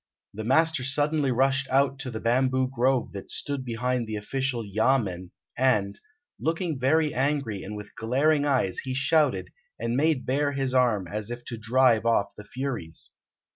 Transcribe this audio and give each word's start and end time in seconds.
The 0.33 0.43
master 0.43 0.83
suddenly 0.83 1.31
rushed 1.31 1.69
out 1.69 1.99
to 1.99 2.09
the 2.09 2.19
bamboo 2.19 2.69
grove 2.73 3.11
that 3.11 3.29
stood 3.29 3.63
behind 3.63 4.07
the 4.07 4.15
official 4.15 4.63
yamen, 4.65 5.29
and, 5.55 5.99
looking 6.39 6.79
very 6.79 7.13
angry 7.13 7.61
and 7.61 7.75
with 7.75 7.93
glaring 7.93 8.43
eyes, 8.43 8.79
he 8.79 8.95
shouted, 8.95 9.51
and 9.77 9.95
made 9.95 10.25
bare 10.25 10.53
his 10.53 10.73
arm 10.73 11.07
as 11.07 11.29
if 11.29 11.45
to 11.45 11.55
drive 11.55 12.03
off 12.07 12.33
the 12.35 12.43
furies. 12.45 13.11